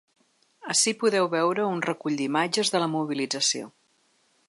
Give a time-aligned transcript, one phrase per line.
[0.73, 3.73] Ací podeu veure un recull d’imatges de la mobilització.